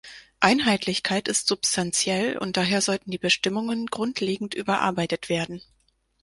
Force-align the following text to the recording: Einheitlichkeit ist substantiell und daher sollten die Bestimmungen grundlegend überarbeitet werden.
Einheitlichkeit 0.39 1.27
ist 1.27 1.45
substantiell 1.47 2.35
und 2.39 2.57
daher 2.57 2.81
sollten 2.81 3.11
die 3.11 3.19
Bestimmungen 3.19 3.85
grundlegend 3.85 4.55
überarbeitet 4.55 5.29
werden. 5.29 5.61